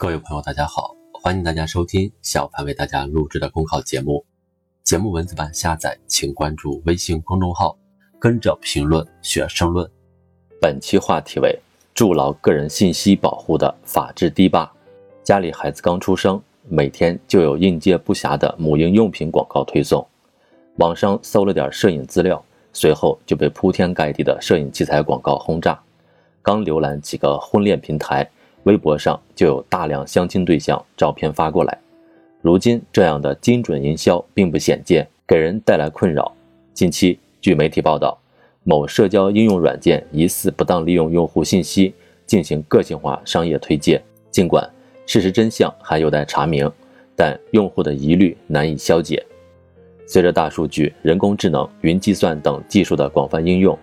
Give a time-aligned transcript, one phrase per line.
[0.00, 4.24] 各位朋友，大家好，欢迎大家收听小凡为大家录制的公考节目。
[4.82, 7.76] 节目文字版下载，请关注微信公众号，
[8.18, 9.86] 跟着评论学申论。
[10.58, 11.54] 本期话题为：
[11.92, 14.72] 筑牢个人信息保护的法治堤坝。
[15.22, 20.08] 家里孩子刚出生，每天就有应接不暇的母婴用品广告推送。
[20.76, 22.42] 网上搜了点摄影资料，
[22.72, 25.78] 随后就被铺天盖地的摄影器材广告轰炸。
[26.40, 28.26] 刚浏览几个婚恋平台，
[28.64, 31.78] 微博上就有大量相亲对象照片发过来。
[32.42, 36.32] 如今这样的精准营销并不鲜见，给人带来困扰。
[36.72, 38.18] 近期，据媒体报道，
[38.64, 41.92] 某社交应用软件疑似不当利用用户信息
[42.26, 44.02] 进行个性化商业推荐。
[44.30, 44.68] 尽管
[45.06, 46.70] 事实真相还有待查明，
[47.14, 49.24] 但用户的疑虑难以消解。
[50.06, 53.78] 随着大数据、人工智能、云计算等技术的广泛应用。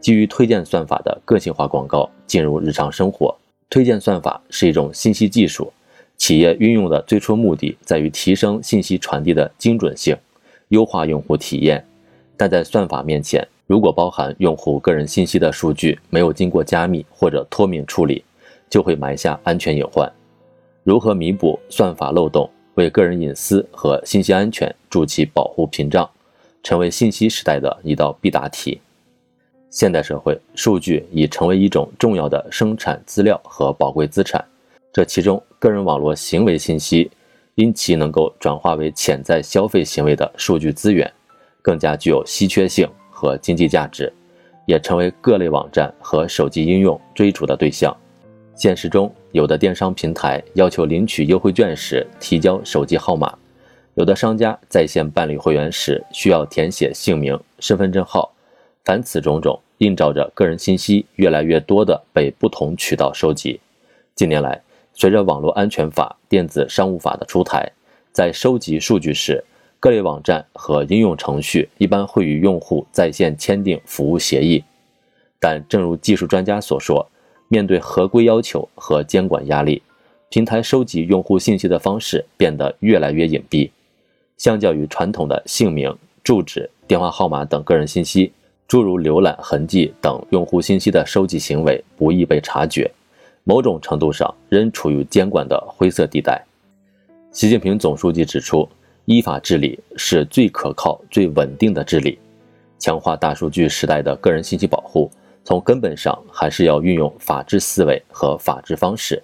[0.00, 3.36] 基于推荐算法的个性化广告进入日常生活。
[3.70, 5.72] 推荐算法是一种信息技术，
[6.16, 10.16] 企业运用的最初目的在于提升信息传递的精准性，
[10.68, 11.84] 优化用户体验。
[12.36, 18.24] 但在算法面前，如果包含用户个人信息的数据没有经过加密或者脱敏处理，
[18.70, 20.10] 就会埋下安全隐患。
[20.82, 26.08] 如何弥补算法漏洞，为个人隐私和信息安全筑起保护屏障，
[26.62, 28.80] 成为信息时代的一道必答题。
[29.70, 34.42] 现代社会，数据已成为一种重要的生产资料和宝贵资产。
[34.92, 37.10] 这其中，个人网络行为信息
[37.54, 41.10] 因其能够转化为潜在消费行为的数据资源，
[41.60, 44.10] 更加具有稀缺性和经济价值，
[44.64, 47.94] 也成为各类网站和手机应用追逐的对象。
[48.56, 53.36] 现实中，有的电商平台要求领取优惠券时提交手机号码，
[53.94, 58.32] 有的商家在线办理会员时需要填写姓名、身份证号。
[58.88, 63.60] 凡此种种，映照着个人信息越来越多的被不同渠道收集。
[64.14, 64.62] 近年来，
[64.94, 67.70] 随着网络安全法、电子商务法的出台，
[68.12, 69.44] 在收集数据时，
[69.78, 74.64] 各类网站和应用程序一般会与用户在线签订服务协议。
[75.38, 77.06] 但正如技术专家所说，
[77.48, 79.82] 面对合规要求和监管压力，
[80.30, 83.70] 平台收集用户信息的方式变得越来越隐蔽。
[84.38, 85.94] 相较于传统的姓名、
[86.24, 88.32] 住址、电话号码等个人信息，
[88.68, 92.90] 诸如浏览痕迹等用户信息的收集行为不易被察觉，
[93.42, 96.44] 某种程度上仍处于监管的灰色地带。
[97.32, 98.68] 习近平总书记指出，
[99.06, 102.18] 依法治理是最可靠、最稳定的治理。
[102.78, 105.10] 强化大数据时代的个人信息保护，
[105.44, 109.22] 从根本上还是要运用法治思维和法治方式。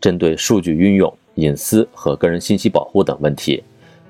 [0.00, 3.62] 针对数据运用、隐私和个人信息保护等问题，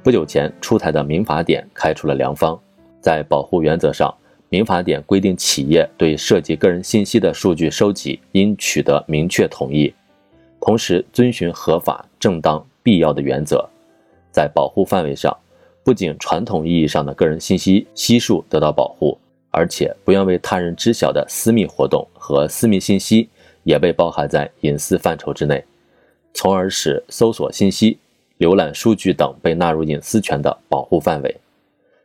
[0.03, 2.59] 不久前出台的民法典开出了良方，
[3.03, 4.11] 在保护原则上。
[4.52, 9.90] 民法典规定，企业对涉及个人信息的数据收集应取得明确同意，
[10.60, 13.66] 同时遵循合法、正当、必要的原则。
[14.30, 15.34] 在保护范围上，
[15.82, 19.16] 不仅传统意义上的个人信息悉数得到保护，
[19.50, 23.30] 而且不愿为他人知晓的私密活动和私密信息
[23.62, 25.64] 也被包含在隐私范畴之内，
[26.34, 27.96] 从而使搜索信息、
[28.38, 31.34] 浏览数据等被纳入隐私权的保护范围。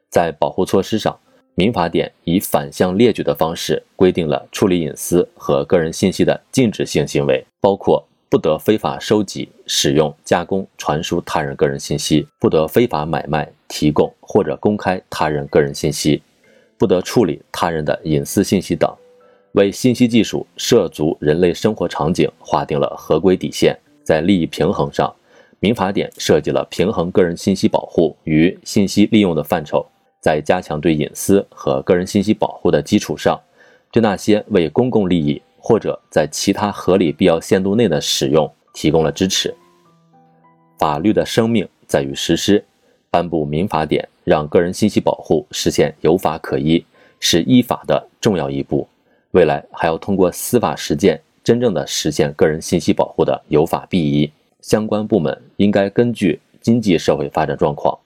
[0.09, 1.19] 在保护措施上，
[1.59, 16.22] 民法典以反向列举的方式规定了处理隐私和个人信息的禁止性行为，包括不得非法收集、使用、加工、传输他人个人信息，不得非法买卖、提供或者公开他人个人信息，
[16.78, 18.95] 不得处理他人的隐私信息等，
[19.53, 23.75] 为信息技术涉足人类生活场景划定了合规底线。
[24.03, 25.12] 在利益平衡上，
[25.59, 29.84] 民法典设计了平衡个人信息保护与信息利用的范畴。
[30.27, 33.39] 在加强对隐私和个人信息保护的基础上，
[33.93, 39.55] 对那些为公共利益或者在其他合理必要限度内的使用提供了支持。
[40.77, 42.61] 法律的生命在于实施，
[43.09, 46.83] 颁布民法典，让个人信息保护实现有法可依，
[47.21, 48.85] 是依法的重要一步。
[49.31, 54.29] 未来还要通过司法实践，真正的实现个人信息保护的有法必依。
[54.62, 57.97] 相关部门应该根据经济社会发展状况。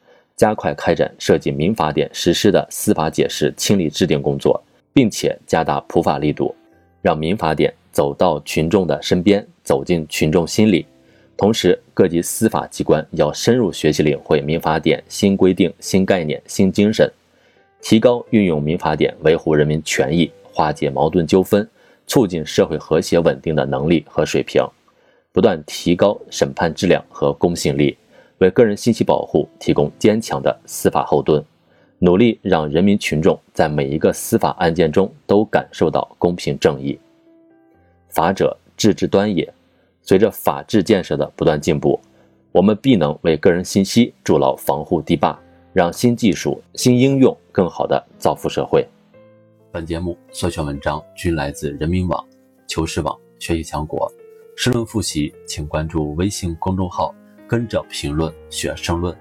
[0.41, 4.59] 加快开展涉及民法典实施的司法解释清理制定工作，
[4.91, 6.55] 并且加大普法力度，
[6.99, 10.83] 让民法典走到群众的身边，走进群众心里。
[11.37, 17.07] 同时，各级司法机关要深入学习领会民法典新规定、新概念、新精神，
[17.79, 21.69] 提高运用民法典维护人民权益、化解矛盾纠纷、
[22.07, 24.67] 促进社会和谐稳定的能力和水平，
[25.31, 27.95] 不断提高审判质量和公信力。
[28.41, 31.43] 为个人信息保护提供坚强的司法后盾，
[31.99, 36.99] 努力让人民群众在每一个司法案件中都感受到公平正义。
[38.09, 39.53] 法者治之端也，
[40.01, 41.99] 随着法治建设的不断进步，
[42.51, 45.39] 我们必能为个人信息筑牢防护堤坝，
[45.71, 48.83] 让新技术、新应用更好地造福社会。
[49.71, 52.25] 本节目所选文章均来自人民网、
[52.67, 54.11] 求是网、学习强国。
[54.57, 57.13] 申论复习，请关注微信公众号
[57.51, 59.13] “跟着评论学申论”。